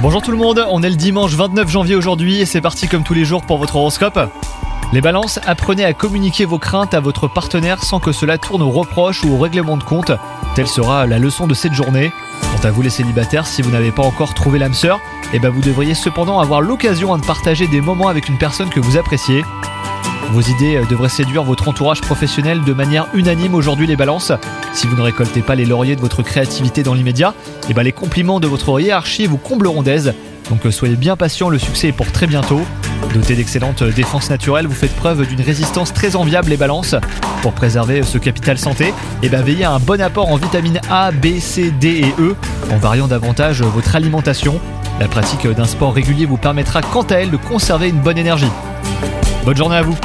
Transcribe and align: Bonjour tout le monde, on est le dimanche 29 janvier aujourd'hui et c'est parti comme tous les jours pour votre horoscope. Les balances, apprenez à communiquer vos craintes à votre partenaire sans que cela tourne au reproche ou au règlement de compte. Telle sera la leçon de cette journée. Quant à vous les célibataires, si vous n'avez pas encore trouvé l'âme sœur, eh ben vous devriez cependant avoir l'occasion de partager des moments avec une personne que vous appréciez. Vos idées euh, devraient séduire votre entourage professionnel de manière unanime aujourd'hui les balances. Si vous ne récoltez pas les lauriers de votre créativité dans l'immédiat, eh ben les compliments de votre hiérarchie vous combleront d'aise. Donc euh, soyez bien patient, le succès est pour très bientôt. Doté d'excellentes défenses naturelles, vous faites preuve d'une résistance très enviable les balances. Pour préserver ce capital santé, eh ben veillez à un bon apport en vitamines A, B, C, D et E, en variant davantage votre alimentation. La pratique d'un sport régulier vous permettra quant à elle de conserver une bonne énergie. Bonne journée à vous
Bonjour 0.00 0.22
tout 0.22 0.30
le 0.30 0.36
monde, 0.36 0.64
on 0.70 0.84
est 0.84 0.88
le 0.88 0.94
dimanche 0.94 1.32
29 1.32 1.68
janvier 1.68 1.96
aujourd'hui 1.96 2.40
et 2.40 2.46
c'est 2.46 2.60
parti 2.60 2.86
comme 2.86 3.02
tous 3.02 3.12
les 3.12 3.24
jours 3.24 3.42
pour 3.42 3.58
votre 3.58 3.74
horoscope. 3.74 4.20
Les 4.92 5.00
balances, 5.00 5.40
apprenez 5.46 5.84
à 5.84 5.94
communiquer 5.94 6.44
vos 6.44 6.60
craintes 6.60 6.94
à 6.94 7.00
votre 7.00 7.26
partenaire 7.26 7.82
sans 7.82 7.98
que 7.98 8.12
cela 8.12 8.38
tourne 8.38 8.62
au 8.62 8.70
reproche 8.70 9.24
ou 9.24 9.34
au 9.34 9.38
règlement 9.38 9.78
de 9.78 9.82
compte. 9.82 10.12
Telle 10.54 10.68
sera 10.68 11.06
la 11.06 11.18
leçon 11.18 11.48
de 11.48 11.54
cette 11.54 11.72
journée. 11.72 12.12
Quant 12.40 12.68
à 12.68 12.70
vous 12.70 12.82
les 12.82 12.90
célibataires, 12.90 13.48
si 13.48 13.62
vous 13.62 13.72
n'avez 13.72 13.90
pas 13.90 14.04
encore 14.04 14.32
trouvé 14.34 14.60
l'âme 14.60 14.74
sœur, 14.74 15.00
eh 15.32 15.40
ben 15.40 15.50
vous 15.50 15.60
devriez 15.60 15.94
cependant 15.94 16.38
avoir 16.38 16.60
l'occasion 16.60 17.16
de 17.16 17.26
partager 17.26 17.66
des 17.66 17.80
moments 17.80 18.06
avec 18.06 18.28
une 18.28 18.38
personne 18.38 18.70
que 18.70 18.78
vous 18.78 18.96
appréciez. 18.96 19.42
Vos 20.30 20.42
idées 20.42 20.76
euh, 20.76 20.84
devraient 20.84 21.08
séduire 21.08 21.42
votre 21.42 21.68
entourage 21.68 22.02
professionnel 22.02 22.62
de 22.62 22.72
manière 22.74 23.06
unanime 23.14 23.54
aujourd'hui 23.54 23.86
les 23.86 23.96
balances. 23.96 24.32
Si 24.74 24.86
vous 24.86 24.96
ne 24.96 25.00
récoltez 25.00 25.40
pas 25.40 25.54
les 25.54 25.64
lauriers 25.64 25.96
de 25.96 26.00
votre 26.00 26.22
créativité 26.22 26.82
dans 26.82 26.92
l'immédiat, 26.92 27.34
eh 27.70 27.74
ben 27.74 27.82
les 27.82 27.92
compliments 27.92 28.38
de 28.38 28.46
votre 28.46 28.78
hiérarchie 28.78 29.26
vous 29.26 29.38
combleront 29.38 29.82
d'aise. 29.82 30.12
Donc 30.50 30.66
euh, 30.66 30.70
soyez 30.70 30.96
bien 30.96 31.16
patient, 31.16 31.48
le 31.48 31.58
succès 31.58 31.88
est 31.88 31.92
pour 31.92 32.12
très 32.12 32.26
bientôt. 32.26 32.60
Doté 33.14 33.36
d'excellentes 33.36 33.82
défenses 33.82 34.28
naturelles, 34.28 34.66
vous 34.66 34.74
faites 34.74 34.94
preuve 34.94 35.26
d'une 35.26 35.40
résistance 35.40 35.94
très 35.94 36.14
enviable 36.14 36.50
les 36.50 36.58
balances. 36.58 36.94
Pour 37.40 37.52
préserver 37.52 38.02
ce 38.02 38.18
capital 38.18 38.58
santé, 38.58 38.92
eh 39.22 39.28
ben 39.30 39.42
veillez 39.42 39.64
à 39.64 39.72
un 39.72 39.78
bon 39.78 40.00
apport 40.02 40.28
en 40.28 40.36
vitamines 40.36 40.80
A, 40.90 41.10
B, 41.10 41.38
C, 41.40 41.70
D 41.70 42.02
et 42.04 42.22
E, 42.22 42.36
en 42.70 42.76
variant 42.76 43.06
davantage 43.06 43.62
votre 43.62 43.96
alimentation. 43.96 44.60
La 45.00 45.08
pratique 45.08 45.46
d'un 45.46 45.64
sport 45.64 45.94
régulier 45.94 46.26
vous 46.26 46.36
permettra 46.36 46.82
quant 46.82 47.02
à 47.02 47.14
elle 47.14 47.30
de 47.30 47.38
conserver 47.38 47.88
une 47.88 48.00
bonne 48.00 48.18
énergie. 48.18 48.50
Bonne 49.44 49.56
journée 49.56 49.76
à 49.76 49.82
vous 49.82 49.96